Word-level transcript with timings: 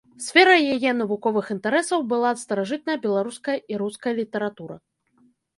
Сферай 0.27 0.61
яе 0.75 0.91
навуковых 1.01 1.51
інтарэсаў 1.57 1.99
была 2.13 2.31
старажытная 2.45 2.97
беларуская 3.07 3.57
і 3.75 3.81
руская 3.83 4.13
літаратура. 4.23 4.75